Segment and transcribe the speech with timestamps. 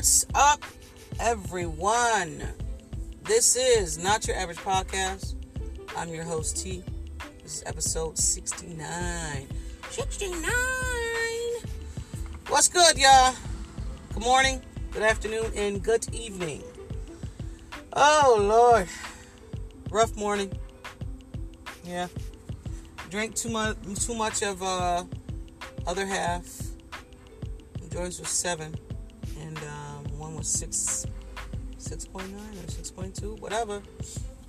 [0.00, 0.64] What's up,
[1.20, 2.42] everyone?
[3.24, 5.34] This is Not Your Average Podcast.
[5.94, 6.82] I'm your host, T.
[7.42, 9.46] This is episode 69.
[9.90, 10.52] 69!
[12.48, 13.34] What's good, y'all?
[14.14, 16.62] Good morning, good afternoon, and good evening.
[17.92, 18.88] Oh, Lord.
[19.90, 20.50] Rough morning.
[21.84, 22.06] Yeah.
[23.10, 23.76] Drank too much
[24.06, 25.04] too much of uh
[25.86, 26.46] other half.
[27.90, 28.74] Joyce was seven,
[30.42, 31.06] six,
[31.78, 33.82] six point nine or six point two, whatever.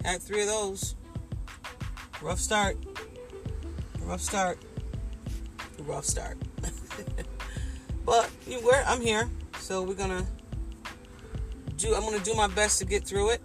[0.03, 0.95] Had three of those.
[2.21, 2.77] Rough start.
[4.01, 4.59] Rough start.
[5.79, 6.37] Rough start.
[8.05, 10.25] but you where I'm here, so we're gonna
[11.77, 11.95] do.
[11.95, 13.41] I'm gonna do my best to get through it,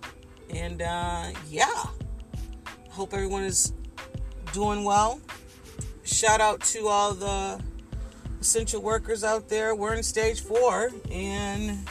[0.51, 1.85] and uh, yeah.
[2.91, 3.75] Hope everyone is
[4.53, 5.21] doing well.
[6.03, 7.61] Shout out to all the
[8.41, 9.75] essential workers out there.
[9.75, 11.87] We're in stage four, and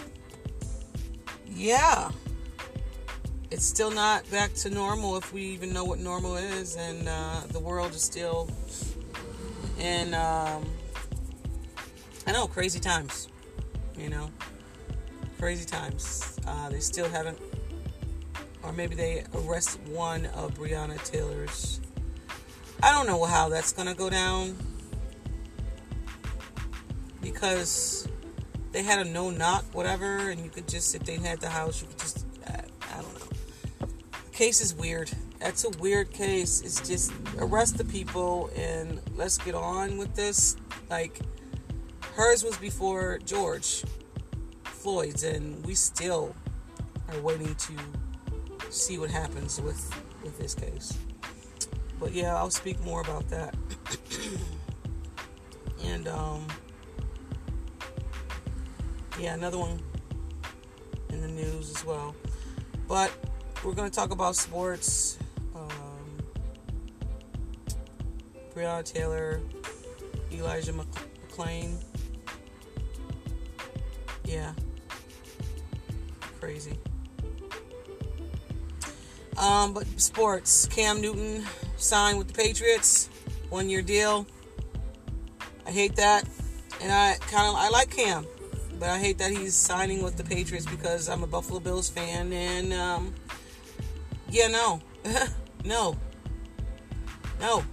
[1.56, 2.12] yeah,
[3.50, 7.42] it's still not back to normal if we even know what normal is, and uh,
[7.52, 8.50] the world is still
[9.80, 10.66] in, um,
[12.28, 13.30] I know, crazy times.
[13.98, 14.30] You know,
[15.40, 16.38] crazy times.
[16.46, 17.40] Uh, they still haven't,
[18.62, 21.80] or maybe they arrest one of Breonna Taylor's.
[22.84, 24.58] I don't know how that's gonna go down
[27.22, 28.08] because
[28.76, 31.82] they had a no knock, whatever, and you could just, if they had the house,
[31.82, 32.60] you could just, I,
[32.92, 33.88] I don't know.
[34.34, 35.10] Case is weird.
[35.40, 36.62] That's a weird case.
[36.62, 40.58] It's just arrest the people and let's get on with this.
[40.90, 41.22] Like,
[42.16, 43.86] hers was before George
[44.66, 46.36] Floyd's, and we still
[47.14, 47.74] are waiting to
[48.72, 49.90] see what happens with
[50.22, 50.98] with this case.
[51.98, 53.56] But yeah, I'll speak more about that.
[55.86, 56.46] and um
[59.20, 59.80] yeah, another one
[61.10, 62.16] in the news as well.
[62.88, 63.12] But
[63.64, 65.18] we're going to talk about sports.
[65.56, 66.20] Um,
[68.54, 69.42] Breonna Taylor,
[70.32, 71.84] Elijah McClain.
[74.24, 74.54] Yeah.
[76.40, 76.78] Crazy.
[79.38, 80.68] Um, but sports.
[80.68, 81.46] Cam Newton
[81.78, 83.10] signed with the Patriots.
[83.50, 84.26] One year deal.
[85.66, 86.28] I hate that.
[86.82, 88.26] And I kind of I like Cam.
[88.86, 92.32] But I hate that he's signing with the Patriots because I'm a Buffalo Bills fan.
[92.32, 93.16] And, um,
[94.30, 94.80] yeah, no.
[95.66, 95.98] no.
[97.40, 97.64] No.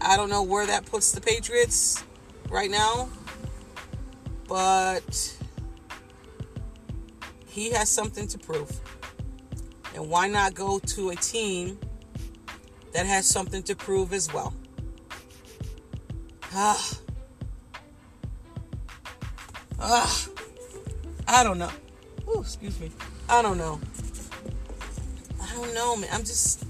[0.00, 2.02] I don't know where that puts the Patriots
[2.50, 3.08] right now.
[4.48, 5.38] But
[7.46, 8.80] he has something to prove.
[9.94, 11.78] And why not go to a team
[12.94, 14.54] that has something to prove as well?
[16.52, 16.98] Ah.
[19.82, 20.30] Ugh.
[21.26, 21.70] I don't know.
[22.28, 22.90] Ooh, excuse me.
[23.28, 23.80] I don't know.
[25.42, 26.08] I don't know, man.
[26.12, 26.64] I'm just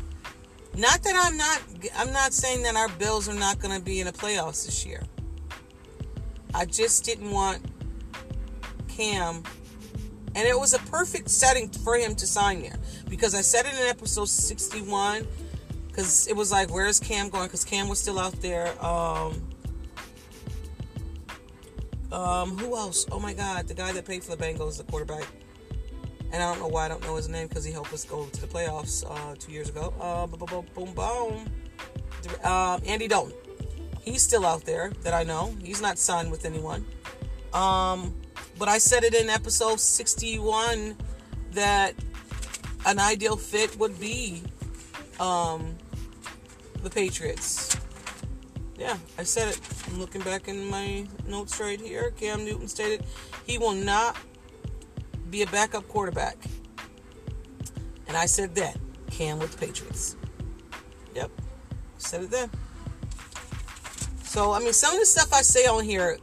[0.76, 1.62] not that I'm not
[1.96, 4.86] I'm not saying that our Bills are not going to be in the playoffs this
[4.86, 5.02] year.
[6.54, 7.60] I just didn't want
[8.88, 9.42] Cam
[10.34, 13.74] and it was a perfect setting for him to sign there because I said it
[13.74, 15.26] in episode 61
[15.92, 19.51] cuz it was like where's Cam going cuz Cam was still out there um
[22.12, 23.06] um, who else?
[23.10, 25.26] Oh my God, the guy that played for the Bengals, the quarterback.
[26.32, 28.26] And I don't know why I don't know his name because he helped us go
[28.26, 29.92] to the playoffs uh, two years ago.
[30.00, 31.46] Uh, boom, boom, boom.
[32.44, 33.34] Um, Andy Dalton.
[34.02, 35.54] He's still out there that I know.
[35.62, 36.84] He's not signed with anyone.
[37.52, 38.14] Um,
[38.58, 40.96] but I said it in episode 61
[41.52, 41.94] that
[42.86, 44.42] an ideal fit would be
[45.20, 45.76] um,
[46.82, 47.76] the Patriots.
[48.78, 49.60] Yeah, I said it.
[49.92, 52.12] I'm looking back in my notes right here.
[52.12, 53.04] Cam Newton stated
[53.46, 54.16] he will not
[55.30, 56.36] be a backup quarterback.
[58.08, 58.78] And I said that.
[59.10, 60.16] Cam with the Patriots.
[61.14, 61.30] Yep.
[61.98, 62.50] Said it then.
[64.22, 66.18] So, I mean, some of the stuff I say on here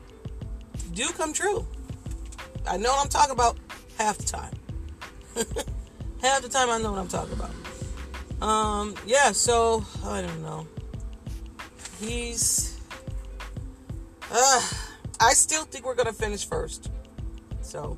[0.94, 1.68] do come true.
[2.68, 3.58] I know what I'm talking about
[3.98, 4.54] half the time.
[6.22, 7.52] half the time I know what I'm talking about.
[8.42, 10.68] Um, yeah, so I don't know
[12.00, 12.69] he's.
[14.32, 14.62] Uh,
[15.20, 16.92] I still think we're gonna finish first.
[17.62, 17.98] So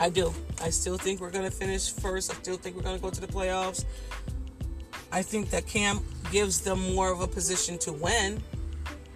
[0.00, 0.32] I do.
[0.62, 2.30] I still think we're gonna finish first.
[2.30, 3.84] I still think we're gonna go to the playoffs.
[5.12, 6.00] I think that Cam
[6.30, 8.42] gives them more of a position to win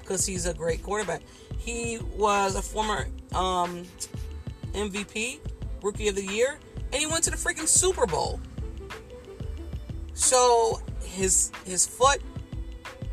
[0.01, 1.23] because he's a great quarterback.
[1.59, 3.85] He was a former um,
[4.73, 5.39] MVP,
[5.83, 6.59] Rookie of the Year,
[6.93, 8.41] and he went to the freaking Super Bowl.
[10.15, 12.21] So his his foot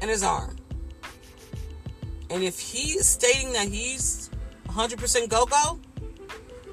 [0.01, 0.58] and his arm.
[2.29, 4.29] And if he is stating that he's
[4.67, 5.79] 100% 100% go go,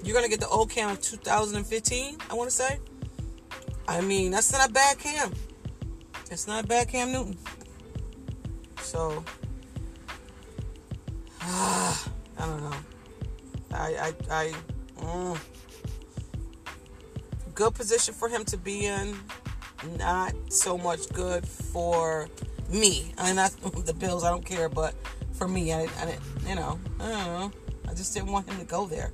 [0.05, 2.19] you're gonna get the old Cam of 2015.
[2.31, 2.79] I want to say.
[3.89, 5.33] I mean, that's not a bad Cam.
[6.31, 7.39] It's not a bad Cam Newton.
[8.81, 9.25] So,
[11.41, 12.77] ah, I don't know.
[13.73, 14.53] I, I, I,
[15.01, 15.39] mm,
[17.55, 19.17] good position for him to be in.
[19.99, 22.29] Not so much good for
[22.71, 23.13] me.
[23.19, 23.51] I mean, not
[23.87, 24.25] the Bills.
[24.25, 24.95] I don't care, but
[25.37, 26.19] for me, I, I
[26.49, 27.53] you know, I don't know.
[27.89, 29.13] I just didn't want him to go there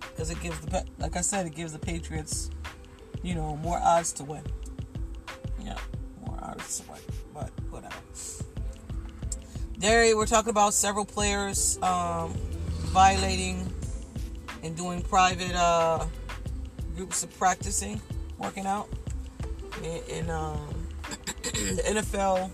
[0.00, 2.50] because it gives the, like I said, it gives the Patriots,
[3.22, 4.42] you know, more odds to win.
[5.62, 5.76] Yeah,
[6.24, 7.00] more odds to win.
[7.34, 7.94] But whatever.
[9.78, 12.32] There, we're talking about several players um,
[12.92, 13.70] violating
[14.62, 16.06] and doing private uh,
[16.96, 18.00] groups of practicing,
[18.38, 18.88] working out.
[20.10, 20.88] And, um,
[21.42, 22.50] the NFL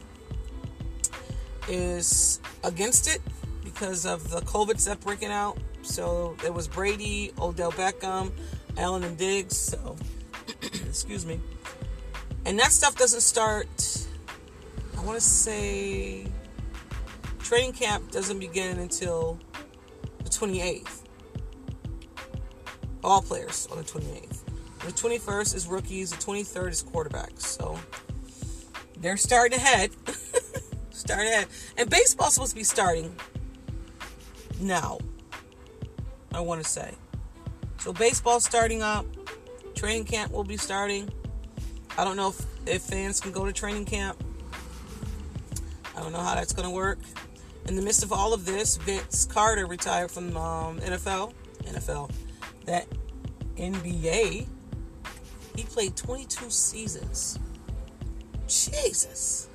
[1.68, 3.20] is against it
[3.64, 5.58] because of the COVID that's breaking out.
[5.82, 8.32] So it was Brady, Odell Beckham,
[8.76, 9.56] Allen and Diggs.
[9.56, 9.96] So,
[10.62, 11.40] excuse me.
[12.44, 14.06] And that stuff doesn't start,
[14.98, 16.26] I want to say,
[17.38, 19.38] training camp doesn't begin until
[20.24, 21.02] the 28th.
[23.04, 24.40] All players on the 28th.
[24.80, 27.42] The 21st is rookies, the 23rd is quarterbacks.
[27.42, 27.78] So
[28.98, 29.90] they're starting ahead.
[31.02, 31.46] starting ahead.
[31.76, 33.14] And baseball's supposed to be starting
[34.60, 34.98] now.
[36.32, 36.94] I want to say.
[37.78, 39.06] So baseball's starting up.
[39.74, 41.10] Training camp will be starting.
[41.98, 44.22] I don't know if, if fans can go to training camp.
[45.96, 46.98] I don't know how that's going to work.
[47.66, 51.32] In the midst of all of this, Vince Carter retired from um, NFL.
[51.64, 52.10] NFL.
[52.64, 52.86] That
[53.56, 54.46] NBA
[55.56, 57.38] he played 22 seasons.
[58.46, 59.48] Jesus.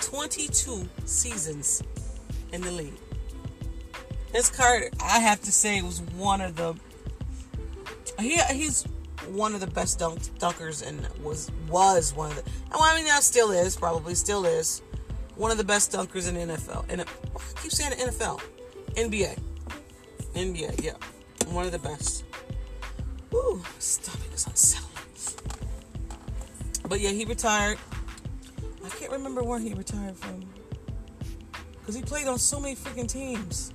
[0.00, 1.82] 22 seasons
[2.52, 2.98] in the league.
[4.32, 6.74] His Carter, I have to say, was one of the.
[8.20, 8.84] He, he's
[9.28, 12.50] one of the best dunk, dunkers and was was one of the.
[12.70, 14.82] Well, I mean, now still is probably still is
[15.36, 16.84] one of the best dunkers in the NFL.
[16.88, 17.04] And I
[17.62, 18.40] keep saying the NFL,
[18.94, 19.38] NBA,
[20.34, 20.92] NBA, yeah,
[21.52, 22.24] one of the best.
[23.34, 24.90] Ooh, stomach is unsettling.
[26.88, 27.78] But yeah, he retired.
[29.10, 30.44] Can't remember where he retired from.
[31.80, 33.72] Because he played on so many freaking teams.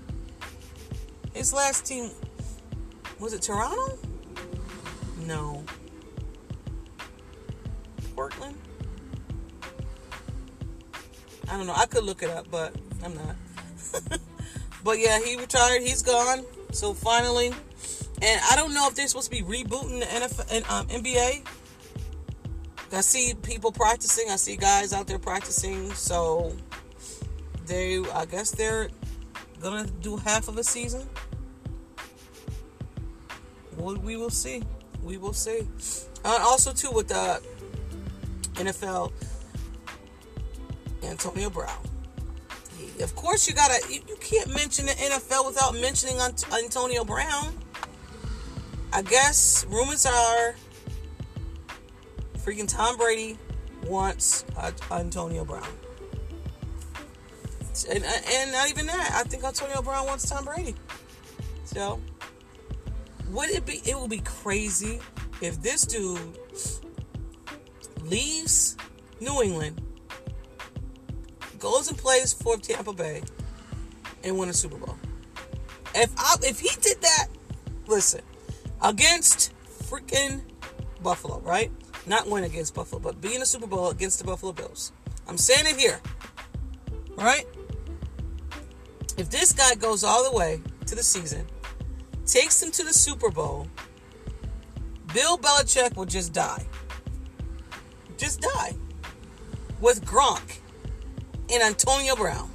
[1.34, 2.10] His last team,
[3.20, 4.00] was it Toronto?
[5.26, 5.62] No.
[8.16, 8.56] Portland?
[11.50, 11.76] I don't know.
[11.76, 12.74] I could look it up, but
[13.04, 13.36] I'm not.
[14.86, 15.82] but yeah, he retired.
[15.82, 16.46] He's gone.
[16.72, 17.48] So finally,
[18.22, 21.46] and I don't know if they're supposed to be rebooting the NFL and um, NBA
[22.96, 24.30] I see people practicing.
[24.30, 25.92] I see guys out there practicing.
[25.94, 26.56] So
[27.66, 28.90] they, I guess they're
[29.62, 31.08] gonna do half of a season.
[33.78, 34.64] Well, we will see.
[35.04, 35.68] We will see.
[36.24, 37.42] Also, too, with the
[38.54, 39.12] NFL,
[41.04, 41.78] Antonio Brown.
[43.02, 43.82] Of course, you gotta.
[43.92, 46.18] You can't mention the NFL without mentioning
[46.54, 47.58] Antonio Brown.
[48.94, 50.56] I guess rumors are
[52.46, 53.38] freaking Tom Brady
[53.86, 55.68] wants uh, Antonio Brown.
[57.90, 59.12] And, and not even that.
[59.14, 60.76] I think Antonio Brown wants Tom Brady.
[61.66, 62.00] So,
[63.32, 65.00] would it be, it would be crazy
[65.42, 66.20] if this dude
[68.04, 68.78] leaves
[69.20, 69.82] New England,
[71.60, 73.24] goes and plays for Tampa Bay,
[74.24, 74.96] and win a Super Bowl.
[75.96, 77.28] If I, if he did that,
[77.88, 78.22] listen,
[78.82, 79.54] against
[79.90, 80.42] freaking
[81.02, 81.72] Buffalo, right?
[82.08, 84.92] Not win against Buffalo, but be in the Super Bowl against the Buffalo Bills.
[85.28, 86.00] I'm saying it here.
[87.18, 87.46] All right?
[89.18, 91.48] If this guy goes all the way to the season,
[92.26, 93.68] takes them to the Super Bowl,
[95.14, 96.66] Bill Belichick will just die.
[98.18, 98.74] Just die.
[99.82, 100.60] With Gronk
[101.52, 102.50] and Antonio Brown.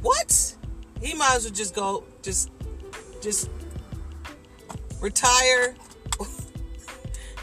[0.00, 0.56] What?
[1.00, 2.50] He might as well just go, just,
[3.20, 3.50] just
[5.00, 5.74] retire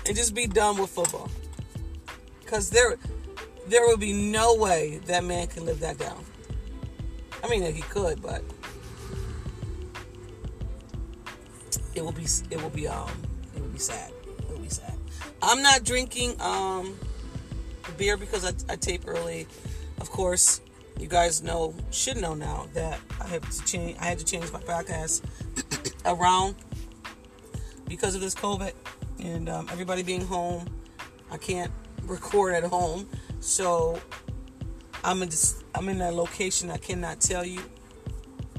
[0.06, 1.30] and just be done with football.
[2.40, 2.98] Because there,
[3.68, 6.24] there would be no way that man can live that down.
[7.44, 8.44] I mean, he could, but
[11.96, 13.10] it will be, it will be, um,
[13.56, 14.12] it will be sad.
[14.28, 14.94] It will be sad.
[15.42, 16.96] I'm not drinking um
[18.02, 19.48] beer because I, I tape early.
[20.00, 20.62] Of course,
[21.00, 23.98] you guys know, should know now that I have to change.
[24.00, 25.22] I had to change my podcast
[26.06, 26.56] around
[27.88, 28.74] because of this COVID
[29.22, 30.68] and um, everybody being home,
[31.32, 31.72] I can't
[32.04, 33.08] record at home.
[33.40, 34.00] So
[35.04, 37.62] I'm in this, I'm in a location I cannot tell you.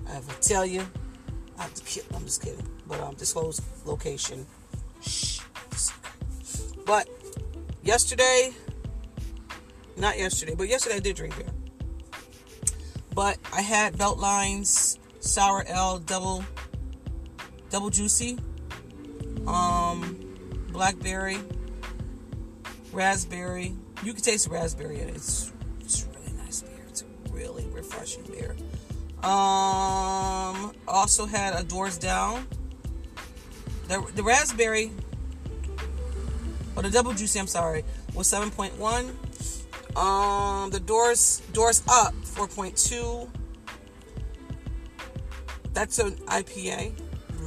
[0.09, 0.87] I have to tell you.
[1.59, 2.04] I have to kill.
[2.14, 2.66] I'm just kidding.
[2.87, 4.47] But um, this disclose location.
[5.00, 5.40] Shh.
[6.85, 7.09] But
[7.83, 8.52] yesterday,
[9.97, 11.47] not yesterday, but yesterday I did drink beer.
[13.14, 16.45] But I had Beltline's Sour Ale Double
[17.71, 18.38] Double Juicy,
[19.47, 20.22] um,
[20.73, 21.38] blackberry,
[22.93, 23.75] raspberry.
[24.02, 25.17] You can taste the raspberry in it.
[25.17, 26.85] It's it's really nice beer.
[26.88, 28.57] It's a really refreshing beer.
[29.23, 32.47] Um, also had a Doors Down.
[33.88, 34.91] The the raspberry
[36.76, 39.11] or the double juicy, I'm sorry, was 7.1.
[39.97, 43.29] Um, the doors doors up 4.2.
[45.75, 46.99] That's an IPA,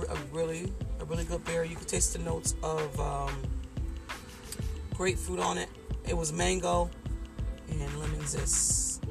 [0.09, 0.71] a really
[1.05, 1.63] really good beer.
[1.63, 3.33] You can taste the notes of um,
[4.93, 5.69] grapefruit on it.
[6.07, 6.89] It was mango
[7.69, 9.03] and lemon zest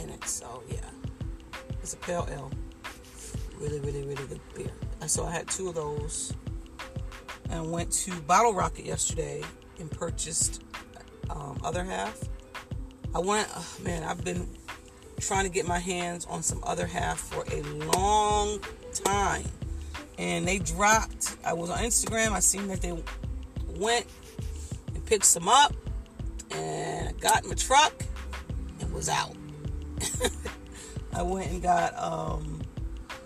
[0.00, 0.24] in it.
[0.24, 0.76] So yeah,
[1.82, 2.50] it's a pale ale.
[3.58, 4.70] Really, really, really good beer.
[5.00, 6.32] And so I had two of those
[7.50, 9.42] and went to Bottle Rocket yesterday
[9.80, 10.62] and purchased
[11.30, 12.22] um, other half.
[13.14, 14.48] I went, oh, man, I've been
[15.18, 18.60] trying to get my hands on some other half for a long
[18.94, 19.44] time.
[20.18, 22.92] And they dropped, I was on Instagram, I seen that they
[23.76, 24.06] went
[24.94, 25.72] and picked some up
[26.50, 27.92] and I got in my truck
[28.80, 29.36] and was out.
[31.14, 32.60] I went and got um,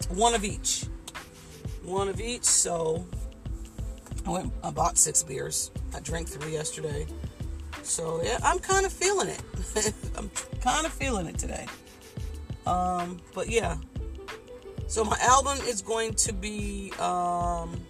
[0.08, 0.86] one of each.
[1.82, 3.04] One of each, so
[4.24, 4.52] I went.
[4.62, 5.70] I bought six beers.
[5.94, 7.06] I drank three yesterday.
[7.82, 9.42] So yeah, I'm kind of feeling it.
[10.16, 11.66] I'm kind of feeling it today.
[12.66, 13.76] Um, but yeah.
[14.92, 17.80] So my album is going to be um,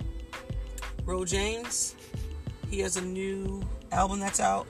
[1.04, 1.96] Ro James.
[2.70, 4.68] He has a new album that's out.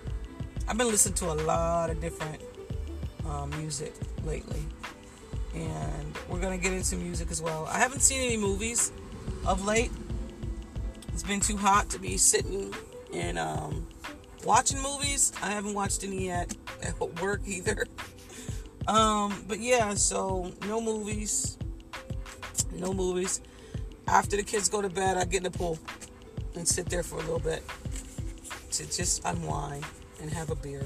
[0.66, 2.40] I've been listening to a lot of different
[3.28, 3.92] um, music
[4.24, 4.64] lately,
[5.54, 7.68] and we're gonna get into music as well.
[7.70, 8.92] I haven't seen any movies
[9.44, 9.90] of late
[11.12, 12.72] it's been too hot to be sitting
[13.12, 13.86] and um,
[14.46, 15.34] watching movies.
[15.42, 17.84] I haven't watched any yet at work either.
[18.88, 21.56] Um, but yeah, so no movies.
[22.74, 23.40] No movies.
[24.06, 25.78] After the kids go to bed, I get in the pool
[26.54, 27.62] and sit there for a little bit
[28.72, 29.84] to just unwind
[30.20, 30.84] and have a beer.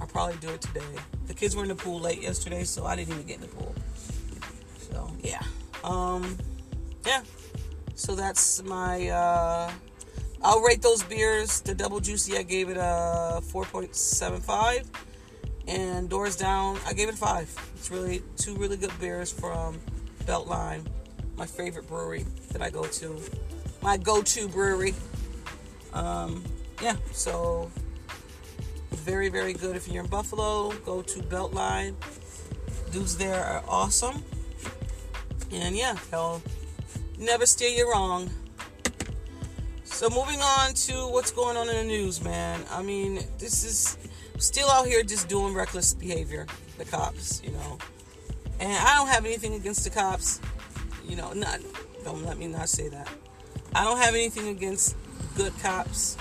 [0.00, 0.80] I'll probably do it today.
[1.26, 3.48] The kids were in the pool late yesterday, so I didn't even get in the
[3.48, 3.74] pool.
[4.90, 5.42] So yeah.
[5.82, 6.36] Um
[7.06, 7.22] yeah.
[7.94, 9.08] So that's my.
[9.08, 9.70] Uh,
[10.42, 11.60] I'll rate those beers.
[11.60, 14.84] The double juicy, I gave it a 4.75,
[15.68, 17.54] and Doors Down, I gave it five.
[17.76, 19.78] It's really two really good beers from
[20.26, 20.86] Beltline,
[21.36, 23.20] my favorite brewery that I go to,
[23.82, 24.94] my go-to brewery.
[25.92, 26.42] Um,
[26.82, 27.70] yeah, so
[28.90, 29.76] very very good.
[29.76, 31.94] If you're in Buffalo, go to Beltline.
[32.90, 34.22] Dudes there are awesome,
[35.52, 36.42] and yeah, hell
[37.18, 38.30] never steer you wrong.
[39.84, 42.64] So moving on to what's going on in the news, man.
[42.70, 43.96] I mean, this is
[44.38, 46.46] still out here just doing reckless behavior.
[46.78, 47.78] The cops, you know,
[48.64, 50.40] and I don't have anything against the cops.
[51.06, 51.60] You know, not
[52.02, 53.08] don't let me not say that.
[53.74, 54.96] I don't have anything against
[55.36, 56.16] good cops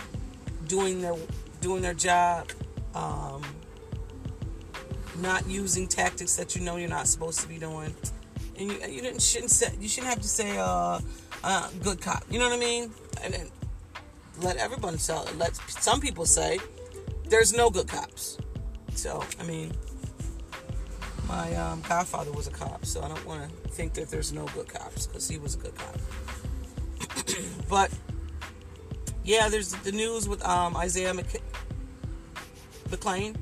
[0.67, 1.15] doing their
[1.61, 2.51] doing their job,
[2.93, 3.41] um,
[5.19, 7.95] not using tactics that you know you're not supposed to be doing
[8.57, 10.99] and you you didn't shouldn't say you shouldn't have to say uh,
[11.43, 12.23] uh good cop.
[12.29, 12.91] You know what I mean?
[13.23, 13.49] And
[14.41, 16.59] let everyone tell let some people say
[17.29, 18.37] there's no good cops.
[18.95, 19.71] So I mean,
[21.33, 24.45] my um, godfather was a cop, so I don't want to think that there's no
[24.53, 25.97] good cops because he was a good cop.
[27.69, 27.89] but
[29.23, 31.41] yeah, there's the news with um, Isaiah McC-
[32.89, 33.35] McClain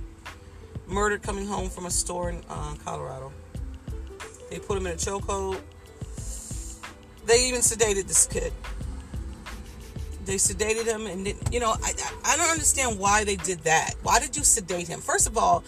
[0.88, 3.34] murdered coming home from a store in uh, Colorado.
[4.50, 5.60] They put him in a chokehold.
[7.26, 8.54] They even sedated this kid.
[10.24, 11.92] They sedated him, and you know, I,
[12.24, 13.96] I don't understand why they did that.
[14.02, 15.02] Why did you sedate him?
[15.02, 15.66] First of all,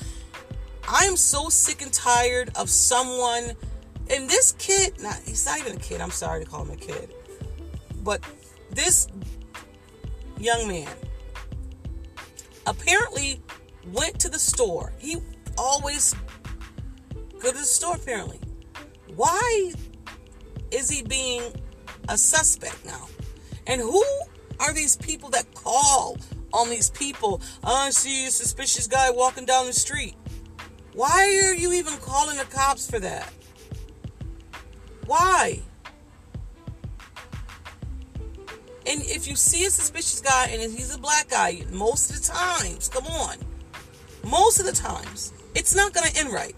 [0.87, 3.53] I am so sick and tired of someone.
[4.09, 6.01] And this kid, not he's not even a kid.
[6.01, 7.13] I'm sorry to call him a kid,
[8.03, 8.21] but
[8.71, 9.07] this
[10.37, 10.89] young man
[12.67, 13.41] apparently
[13.91, 14.91] went to the store.
[14.99, 15.17] He
[15.57, 16.13] always
[17.39, 18.39] go to the store apparently
[19.15, 19.73] why
[20.71, 21.41] is he being
[22.09, 23.07] a suspect now?
[23.67, 24.03] And who
[24.59, 26.17] are these people that call
[26.51, 27.41] on these people?
[27.63, 30.15] Oh, I see a suspicious guy walking down the street.
[30.93, 33.31] Why are you even calling the cops for that?
[35.05, 35.61] Why?
[38.85, 42.27] And if you see a suspicious guy and he's a black guy, most of the
[42.27, 43.37] times, come on,
[44.23, 46.55] most of the times, it's not going to end right.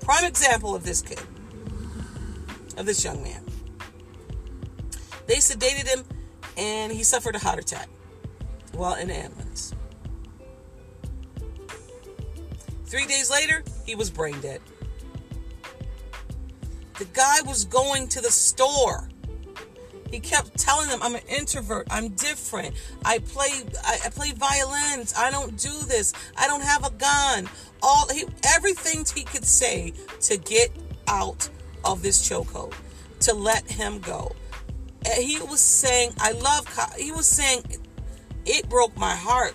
[0.00, 1.20] Prime example of this kid,
[2.76, 3.42] of this young man.
[5.26, 6.04] They sedated him
[6.56, 7.88] and he suffered a heart attack
[8.72, 9.74] while in the ambulance.
[12.90, 14.60] Three days later, he was brain dead.
[16.98, 19.08] The guy was going to the store.
[20.10, 21.86] He kept telling them, "I'm an introvert.
[21.88, 22.74] I'm different.
[23.04, 23.62] I play.
[23.84, 25.14] I, I play violins.
[25.16, 26.12] I don't do this.
[26.36, 27.48] I don't have a gun.
[27.80, 29.92] All he, everything he could say
[30.22, 30.72] to get
[31.06, 31.48] out
[31.84, 32.74] of this chokehold,
[33.20, 34.34] to let him go.
[35.06, 36.66] And he was saying, "I love."
[36.98, 37.62] He was saying,
[38.44, 39.54] "It broke my heart.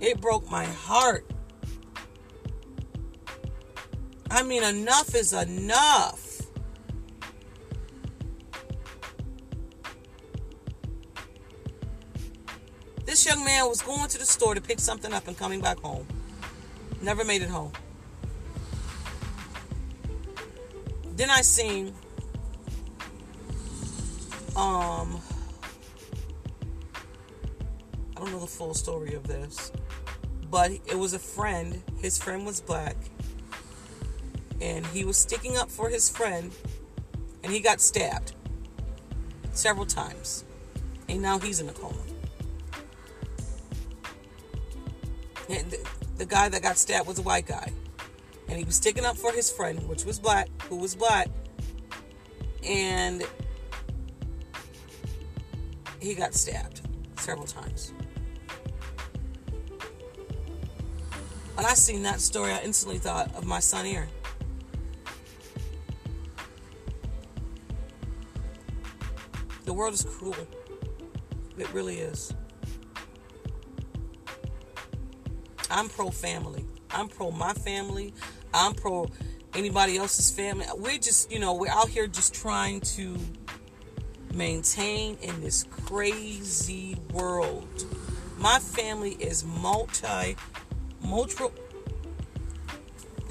[0.00, 1.31] It broke my heart."
[4.34, 6.40] I mean, enough is enough.
[13.04, 15.78] This young man was going to the store to pick something up and coming back
[15.80, 16.06] home.
[17.02, 17.72] Never made it home.
[21.14, 21.88] Then I seen
[24.56, 25.20] um
[28.16, 29.72] I don't know the full story of this,
[30.50, 31.82] but it was a friend.
[32.00, 32.96] His friend was black
[34.62, 36.52] and he was sticking up for his friend
[37.42, 38.32] and he got stabbed
[39.52, 40.44] several times.
[41.08, 41.96] And now he's in a coma.
[45.48, 45.78] And the,
[46.18, 47.72] the guy that got stabbed was a white guy.
[48.48, 51.28] And he was sticking up for his friend, which was black, who was black.
[52.64, 53.24] And
[56.00, 56.82] he got stabbed
[57.16, 57.92] several times.
[61.54, 64.08] When I seen that story, I instantly thought of my son here.
[69.72, 70.36] The world is cruel.
[71.56, 72.34] It really is.
[75.70, 76.66] I'm pro family.
[76.90, 78.12] I'm pro my family.
[78.52, 79.08] I'm pro
[79.54, 80.66] anybody else's family.
[80.76, 83.16] We're just, you know, we're out here just trying to
[84.34, 87.86] maintain in this crazy world.
[88.36, 90.36] My family is multi,
[91.02, 91.46] multi.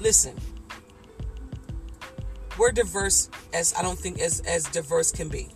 [0.00, 0.36] Listen,
[2.58, 5.48] we're diverse as I don't think as as diverse can be.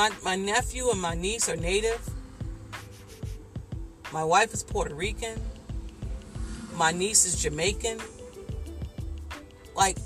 [0.00, 2.00] My, my nephew and my niece are native.
[4.14, 5.38] My wife is Puerto Rican.
[6.74, 7.98] My niece is Jamaican.
[9.76, 9.98] Like,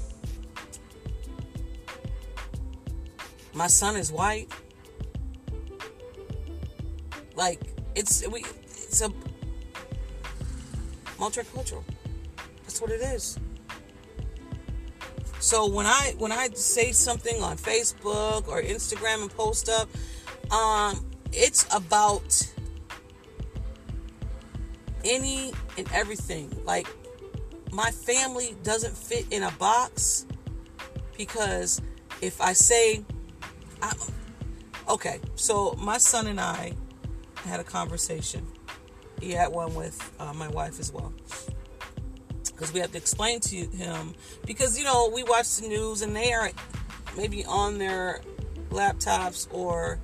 [3.52, 4.48] my son is white.
[7.36, 7.60] Like,
[7.94, 9.12] it's we it's a
[11.18, 11.84] multicultural.
[12.64, 13.38] That's what it is.
[15.44, 19.90] So when I when I say something on Facebook or Instagram and post up,
[20.50, 21.04] um,
[21.34, 22.50] it's about
[25.04, 26.50] any and everything.
[26.64, 26.88] Like
[27.70, 30.24] my family doesn't fit in a box
[31.18, 31.82] because
[32.22, 33.04] if I say,
[33.82, 33.92] I,
[34.88, 36.72] okay, so my son and I
[37.44, 38.46] had a conversation.
[39.20, 41.12] He had one with uh, my wife as well
[42.54, 44.14] because we have to explain to him
[44.46, 46.50] because you know we watch the news and they are
[47.16, 48.20] maybe on their
[48.70, 49.98] laptops or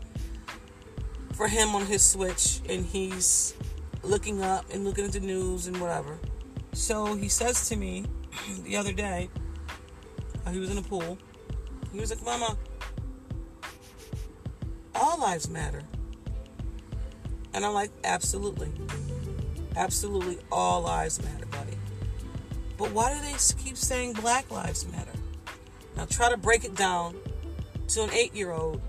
[1.34, 3.54] for him on his switch and he's
[4.02, 6.18] looking up and looking at the news and whatever.
[6.72, 8.04] So he says to me
[8.64, 9.28] the other day
[10.46, 11.18] uh, he was in a pool
[11.92, 12.56] he was like mama
[14.94, 15.82] all lives matter.
[17.54, 18.70] And i'm like absolutely.
[19.76, 21.39] Absolutely all lives matter
[22.80, 25.12] but why do they keep saying Black Lives Matter?
[25.96, 27.14] Now try to break it down
[27.88, 28.80] to an eight year old.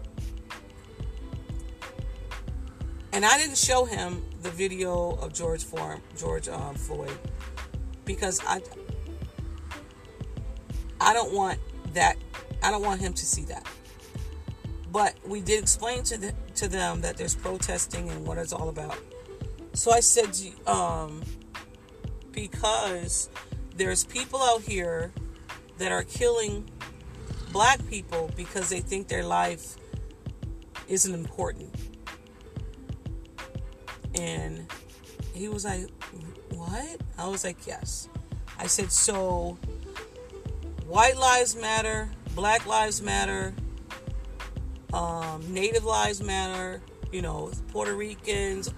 [3.11, 7.17] And I didn't show him the video of George Form, George um, Floyd
[8.05, 8.61] because I
[11.01, 11.59] I don't want
[11.93, 12.15] that
[12.63, 13.67] I don't want him to see that.
[14.89, 18.69] But we did explain to the, to them that there's protesting and what it's all
[18.69, 18.97] about.
[19.73, 20.29] So I said
[20.65, 21.21] um,
[22.31, 23.29] because
[23.81, 25.11] there's people out here
[25.79, 26.69] that are killing
[27.51, 29.75] black people because they think their life
[30.87, 31.73] isn't important.
[34.13, 34.71] And
[35.33, 35.87] he was like,
[36.51, 37.01] What?
[37.17, 38.07] I was like, Yes.
[38.59, 39.57] I said, So
[40.85, 43.51] white lives matter, black lives matter,
[44.93, 48.71] um, native lives matter, you know, Puerto Ricans,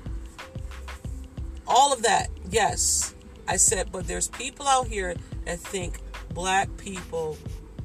[1.68, 3.14] all of that, yes.
[3.48, 6.00] I said, but there's people out here that think
[6.34, 7.38] black people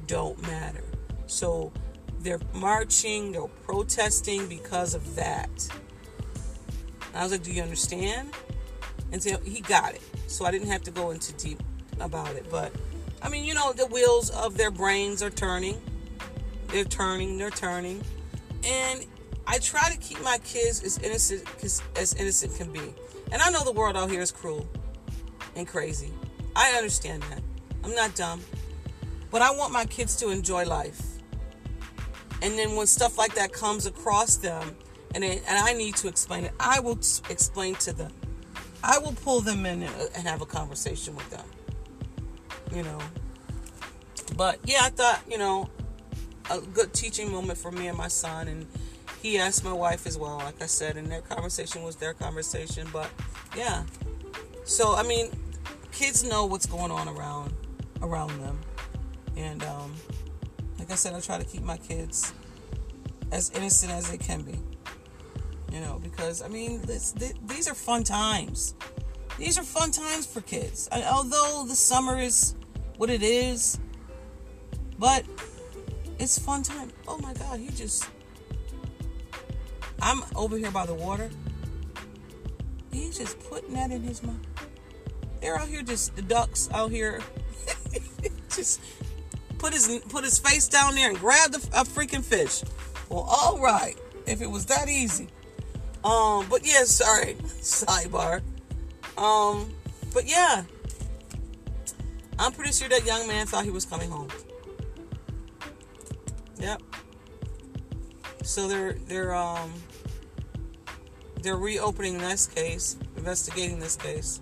[0.07, 0.83] don't matter.
[1.27, 1.71] So
[2.19, 5.69] they're marching, they're protesting because of that.
[7.13, 8.33] I was like, do you understand?
[9.11, 10.01] And so he got it.
[10.27, 11.61] So I didn't have to go into deep
[11.99, 12.45] about it.
[12.49, 12.71] But
[13.21, 15.81] I mean, you know, the wheels of their brains are turning.
[16.67, 18.01] They're turning, they're turning.
[18.63, 19.05] And
[19.47, 21.43] I try to keep my kids as innocent
[21.95, 22.93] as innocent can be.
[23.31, 24.67] And I know the world out here is cruel
[25.59, 26.11] and crazy.
[26.55, 27.41] I understand that.
[27.83, 28.41] I'm not dumb.
[29.31, 31.01] But I want my kids to enjoy life.
[32.41, 34.75] And then when stuff like that comes across them,
[35.13, 38.11] and, it, and I need to explain it, I will t- explain to them.
[38.83, 41.45] I will pull them in and, uh, and have a conversation with them.
[42.73, 42.99] You know.
[44.37, 45.69] But yeah, I thought, you know,
[46.49, 48.47] a good teaching moment for me and my son.
[48.47, 48.65] And
[49.21, 52.87] he asked my wife as well, like I said, and their conversation was their conversation.
[52.93, 53.09] But
[53.57, 53.83] yeah.
[54.63, 55.31] So, I mean,
[55.91, 57.53] kids know what's going on around
[58.01, 58.59] around them.
[59.35, 59.93] And um,
[60.77, 62.33] like I said, I try to keep my kids
[63.31, 64.59] as innocent as they can be.
[65.71, 67.13] You know, because I mean, this,
[67.45, 68.73] these are fun times.
[69.37, 70.89] These are fun times for kids.
[70.91, 72.55] I, although the summer is
[72.97, 73.79] what it is,
[74.97, 75.23] but
[76.17, 76.91] it's fun time.
[77.07, 78.09] Oh my God, he just.
[80.01, 81.29] I'm over here by the water.
[82.91, 84.48] He's just putting that in his mouth.
[85.41, 87.21] They're out here just the ducks out here
[88.49, 88.81] just
[89.57, 92.63] put his put his face down there and grab the, a freaking fish.
[93.09, 95.27] Well, all right, if it was that easy.
[96.03, 98.41] Um, but yeah, sorry, sidebar.
[99.17, 99.73] Um,
[100.13, 100.63] but yeah,
[102.37, 104.29] I'm pretty sure that young man thought he was coming home.
[106.59, 106.81] Yep.
[108.43, 109.73] So they're they're um
[111.41, 114.41] they're reopening this case, investigating this case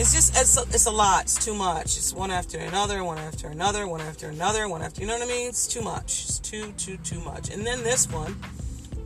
[0.00, 1.24] it's just it's a, it's a lot.
[1.24, 1.98] It's too much.
[1.98, 5.02] It's one after another, one after another, one after another, one after.
[5.02, 5.48] You know what I mean?
[5.48, 6.24] It's too much.
[6.24, 7.50] It's too too too much.
[7.50, 8.34] And then this one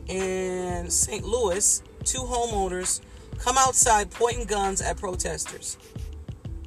[0.07, 1.25] in St.
[1.25, 3.01] Louis, two homeowners
[3.39, 5.77] come outside pointing guns at protesters.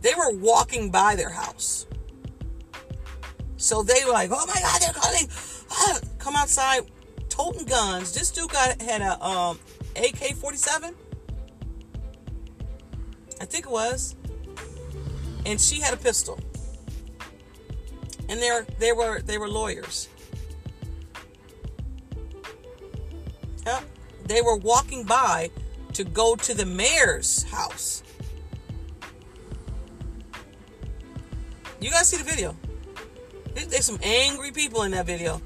[0.02, 1.86] They were walking by their house.
[3.56, 5.28] So they were like, "Oh my God, they're coming!"
[5.70, 6.82] Ah, come outside,
[7.30, 8.12] toting guns.
[8.12, 9.58] This dude got had a um,
[9.96, 10.94] AK-47.
[13.40, 14.16] I think it was.
[15.48, 16.38] And she had a pistol.
[18.28, 20.10] And they they were they were lawyers.
[23.64, 23.82] Yep.
[24.26, 25.50] They were walking by
[25.94, 28.02] to go to the mayor's house.
[31.80, 32.54] You guys see the video?
[33.54, 35.40] There's some angry people in that video.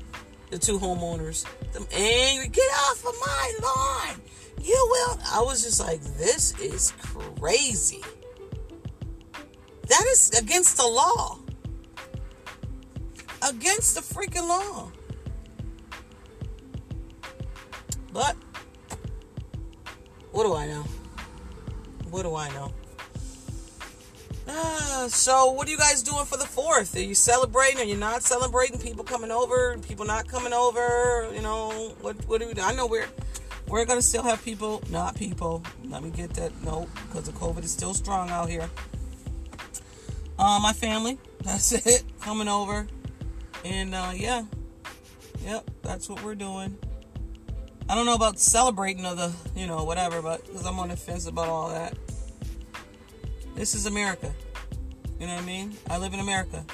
[0.50, 1.46] The two homeowners.
[1.72, 2.48] Them angry.
[2.48, 4.20] Get off of my lawn.
[4.60, 5.18] You will.
[5.30, 8.02] I was just like, this is crazy.
[9.88, 11.38] That is against the law.
[13.48, 14.90] Against the freaking law.
[18.12, 18.36] But,
[20.30, 20.84] what do I know?
[22.10, 22.72] What do I know?
[24.46, 26.94] Uh, so, what are you guys doing for the fourth?
[26.96, 27.80] Are you celebrating?
[27.80, 28.78] Are you not celebrating?
[28.78, 29.78] People coming over?
[29.78, 31.30] People not coming over?
[31.34, 32.16] You know, what?
[32.28, 32.60] What do we do?
[32.60, 33.06] I know we're
[33.68, 35.62] we're gonna still have people, not people.
[35.84, 38.68] Let me get that note because the COVID is still strong out here.
[40.38, 42.86] Uh, my family, that's it, coming over,
[43.64, 44.44] and uh, yeah,
[45.44, 46.76] yep, that's what we're doing.
[47.88, 50.96] I don't know about celebrating of the, you know, whatever, but because I'm on the
[50.96, 51.94] fence about all that.
[53.54, 54.32] This is America.
[55.20, 55.76] You know what I mean?
[55.90, 56.64] I live in America.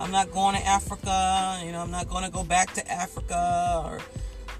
[0.00, 1.60] I'm not going to Africa.
[1.64, 4.00] You know, I'm not going to go back to Africa or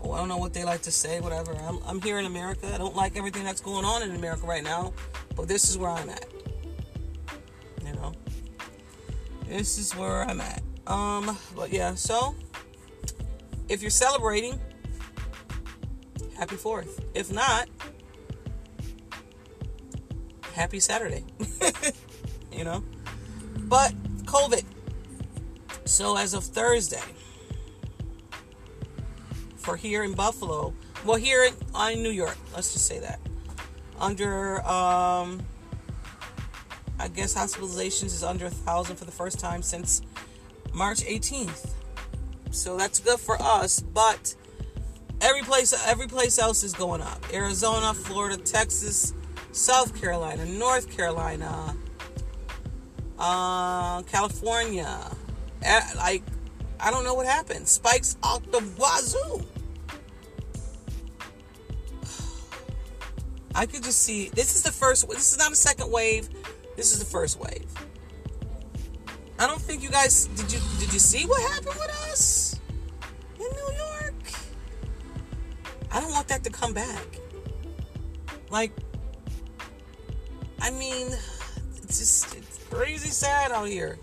[0.03, 1.53] I don't know what they like to say, whatever.
[1.53, 2.71] I'm, I'm here in America.
[2.73, 4.93] I don't like everything that's going on in America right now,
[5.37, 6.27] but this is where I'm at.
[9.49, 10.63] This is where I'm at.
[10.87, 12.35] Um, but yeah, so
[13.69, 14.61] if you're celebrating,
[16.37, 17.05] happy Fourth.
[17.15, 17.69] If not,
[20.55, 21.25] happy Saturday.
[22.53, 22.85] you know,
[23.63, 23.93] but
[24.25, 24.65] COVID.
[25.85, 27.03] So as of Thursday,
[29.69, 30.73] for here in Buffalo.
[31.05, 31.55] Well, here in,
[31.93, 33.21] in New York, let's just say that.
[34.01, 35.43] Under, um,
[36.99, 40.03] I guess hospitalizations is under a thousand for the first time since
[40.73, 41.71] March 18th.
[42.51, 44.35] So that's good for us, but
[45.21, 47.25] every place, every place else is going up.
[47.33, 49.15] Arizona, Florida, Texas,
[49.53, 51.77] South Carolina, North Carolina,
[53.19, 54.99] uh, California.
[55.97, 56.23] Like,
[56.81, 57.69] I don't know what happened.
[57.69, 59.45] Spikes out the wazoo.
[63.55, 65.09] I could just see this is the first.
[65.09, 66.29] This is not a second wave.
[66.79, 67.67] This is the first wave.
[69.37, 70.53] I don't think you guys did.
[70.53, 72.61] You did you see what happened with us
[73.35, 74.15] in New York?
[75.91, 77.19] I don't want that to come back.
[78.49, 78.71] Like
[80.61, 81.09] I mean,
[81.83, 83.99] it's just it's crazy sad out here.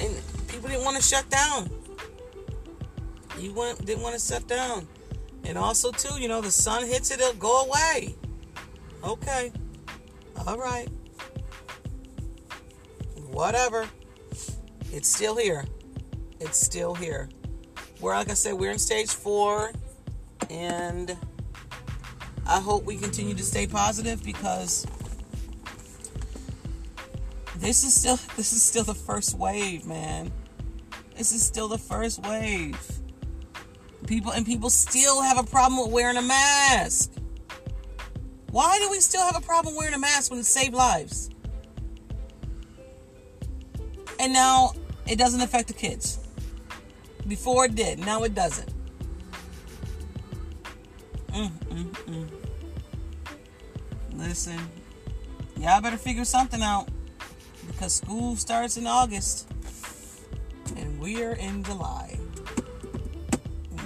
[0.00, 1.68] And people didn't want to shut down.
[3.38, 4.88] You went didn't want to shut down.
[5.44, 8.16] And also too, you know, the sun hits it, it'll go away.
[9.04, 9.52] Okay.
[10.46, 10.88] All right.
[13.38, 13.88] Whatever.
[14.92, 15.64] It's still here.
[16.40, 17.28] It's still here.
[18.00, 19.70] We're like I said, we're in stage four,
[20.50, 21.16] and
[22.48, 24.88] I hope we continue to stay positive because
[27.58, 30.32] this is still this is still the first wave, man.
[31.16, 32.76] This is still the first wave.
[34.08, 37.12] People and people still have a problem with wearing a mask.
[38.50, 41.30] Why do we still have a problem wearing a mask when it saved lives?
[44.18, 44.72] And now
[45.06, 46.18] it doesn't affect the kids.
[47.26, 48.72] Before it did, now it doesn't.
[51.28, 52.28] Mm, mm, mm.
[54.14, 54.58] Listen,
[55.58, 56.88] y'all better figure something out
[57.66, 59.48] because school starts in August
[60.76, 62.18] and we're in July.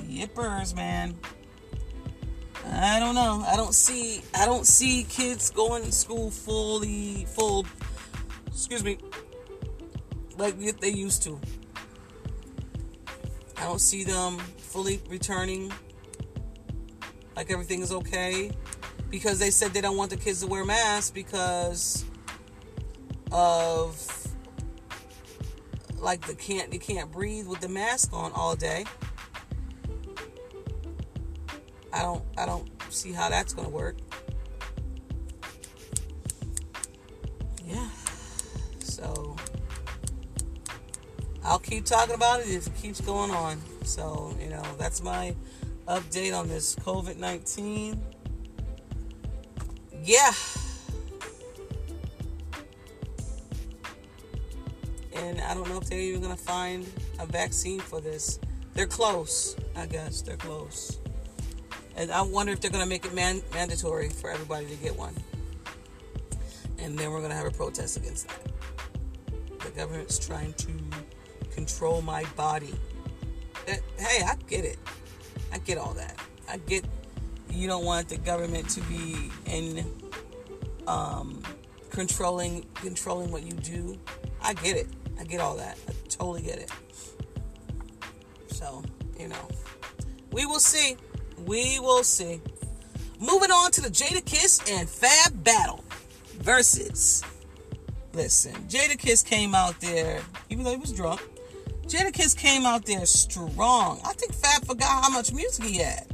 [0.09, 1.17] Yippers, man.
[2.71, 3.45] I don't know.
[3.47, 7.67] I don't see I don't see kids going to school fully full
[8.47, 8.99] excuse me
[10.43, 11.41] like they used to.
[13.57, 15.73] I don't see them fully returning
[17.37, 18.51] like everything is okay
[19.09, 22.05] because they said they don't want the kids to wear masks because
[23.31, 24.05] of
[25.99, 28.85] like the can't they can't breathe with the mask on all day.
[31.93, 33.97] I don't I don't see how that's gonna work.
[41.73, 43.59] Keep talking about it it keeps going on.
[43.83, 45.35] So, you know, that's my
[45.89, 47.99] update on this COVID 19.
[50.03, 50.33] Yeah.
[55.15, 56.87] And I don't know if they're even going to find
[57.19, 58.39] a vaccine for this.
[58.75, 60.21] They're close, I guess.
[60.21, 60.99] They're close.
[61.97, 64.95] And I wonder if they're going to make it man- mandatory for everybody to get
[64.95, 65.15] one.
[66.79, 68.53] And then we're going to have a protest against that.
[69.61, 70.73] The government's trying to
[71.65, 72.75] control my body.
[73.69, 74.79] Eh, hey, I get it.
[75.53, 76.17] I get all that.
[76.49, 76.85] I get
[77.51, 79.87] you don't want the government to be in
[80.89, 81.41] um,
[81.91, 83.97] controlling controlling what you do.
[84.43, 84.89] I get it.
[85.21, 85.79] I get all that.
[85.89, 86.71] I totally get it.
[88.49, 88.83] So,
[89.19, 89.49] you know,
[90.33, 90.97] we will see.
[91.47, 92.41] We will see.
[93.21, 95.85] Moving on to the Jadakiss and Fab battle
[96.41, 97.23] versus.
[98.15, 100.21] Listen, Jadakiss came out there,
[100.51, 101.21] even though he was drunk.
[101.93, 104.01] Jadakiss came out there strong.
[104.03, 106.07] I think Fab forgot how much music he had.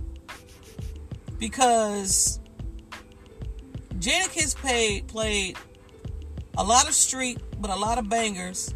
[1.38, 2.41] Because
[4.01, 5.57] Jadakiss played, played
[6.57, 8.75] a lot of street, but a lot of bangers.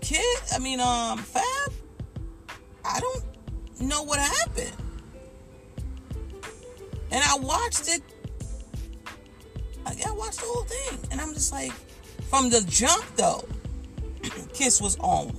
[0.00, 1.72] Kid, I mean, um, Fab,
[2.84, 3.24] I don't
[3.80, 4.76] know what happened.
[7.10, 8.02] And I watched it.
[9.84, 10.96] I, I watched the whole thing.
[11.10, 11.72] And I'm just like,
[12.30, 13.44] from the jump though,
[14.52, 15.36] Kiss was on.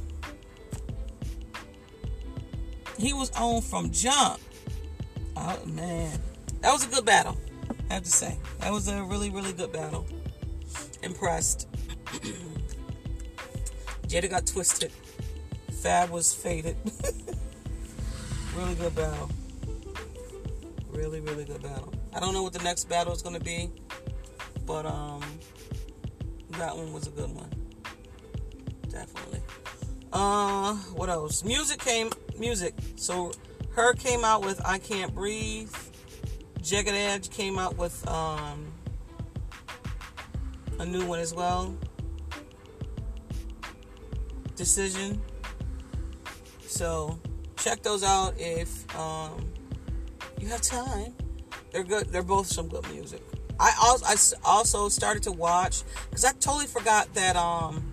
[2.98, 4.40] He was on from jump.
[5.36, 6.20] Oh man.
[6.62, 7.38] That was a good battle.
[7.90, 8.38] I have to say.
[8.60, 10.06] That was a really, really good battle.
[11.04, 11.68] Impressed.
[14.08, 14.92] Jada got twisted.
[15.82, 16.78] Fab was faded.
[18.56, 19.30] really good battle.
[20.90, 21.94] Really, really good battle.
[22.14, 23.70] I don't know what the next battle is gonna be,
[24.66, 25.22] but um
[26.52, 27.52] that one was a good one.
[28.88, 29.42] Definitely.
[30.14, 31.44] Uh what else?
[31.44, 32.75] Music came music.
[33.06, 33.28] So
[33.74, 33.94] H.E.R.
[33.94, 35.72] came out with I Can't Breathe.
[36.64, 38.66] Jagged Edge came out with um,
[40.80, 41.78] a new one as well.
[44.56, 45.22] Decision.
[46.66, 47.20] So
[47.58, 49.54] check those out if um,
[50.40, 51.14] you have time.
[51.72, 52.08] They're good.
[52.08, 53.22] They're both some good music.
[53.60, 57.86] I also I also started to watch because I totally forgot that um,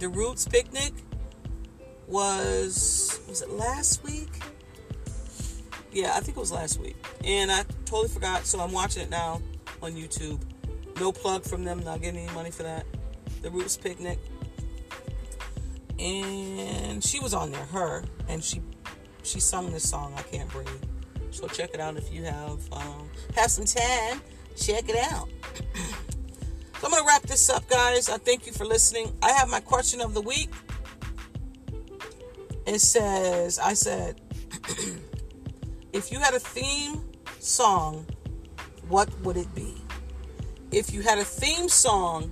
[0.00, 0.94] the Roots Picnic
[2.10, 4.28] was was it last week?
[5.92, 6.96] Yeah, I think it was last week.
[7.24, 9.40] And I totally forgot, so I'm watching it now
[9.82, 10.40] on YouTube.
[11.00, 12.84] No plug from them, not getting any money for that.
[13.42, 14.18] The Roots Picnic.
[15.98, 18.62] And she was on there, H.E.R., and she
[19.22, 20.68] she sung this song, I Can't Breathe.
[21.30, 24.20] So check it out if you have um, have some time.
[24.56, 25.28] Check it out.
[25.74, 28.08] so I'm gonna wrap this up, guys.
[28.08, 29.12] I thank you for listening.
[29.22, 30.50] I have my question of the week
[32.66, 34.20] it says, I said,
[35.92, 37.04] if you had a theme
[37.38, 38.06] song,
[38.88, 39.80] what would it be?
[40.72, 42.30] if you had a theme song,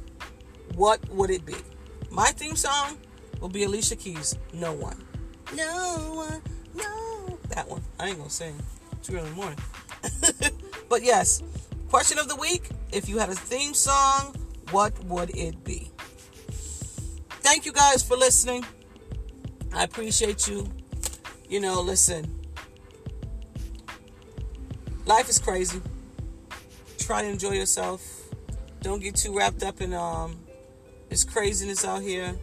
[0.74, 1.56] what would it be?
[2.10, 2.98] My theme song
[3.40, 5.04] will be Alicia Keys, No One.
[5.54, 6.42] No one,
[6.74, 7.38] no.
[7.48, 7.82] That one.
[7.98, 8.54] I ain't gonna sing.
[8.92, 9.58] It's early in the morning.
[10.90, 11.42] but yes,
[11.88, 14.36] question of the week if you had a theme song,
[14.72, 15.90] what would it be?
[17.40, 18.64] Thank you guys for listening.
[19.72, 20.68] I appreciate you.
[21.48, 22.30] You know, listen,
[25.06, 25.80] life is crazy.
[26.98, 28.02] Try to enjoy yourself.
[28.82, 30.38] Don't get too wrapped up in um
[31.08, 32.34] this craziness out here.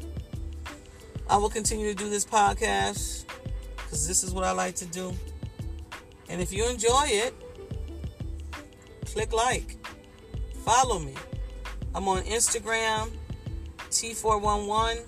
[1.30, 3.26] I will continue to do this podcast
[3.76, 5.14] because this is what I like to do.
[6.30, 7.34] And if you enjoy it,
[9.06, 9.78] click like,
[10.64, 11.14] follow me.
[11.94, 13.12] I'm on Instagram,
[13.90, 15.04] T411.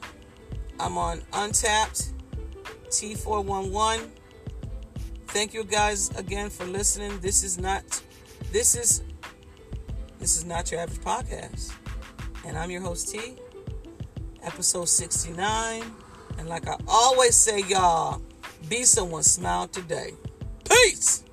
[0.79, 2.11] I'm on Untapped,
[2.89, 4.09] T411.
[5.27, 7.19] Thank you guys again for listening.
[7.19, 7.83] This is not,
[8.51, 9.03] this is,
[10.19, 11.73] this is not your average podcast.
[12.45, 13.35] And I'm your host T,
[14.43, 15.83] episode 69.
[16.37, 18.21] And like I always say, y'all,
[18.69, 20.13] be someone smile today.
[20.63, 21.23] Peace.